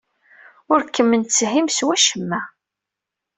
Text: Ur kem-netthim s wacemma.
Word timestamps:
Ur 0.71 0.81
kem-netthim 0.85 1.67
s 1.71 1.79
wacemma. 1.85 2.41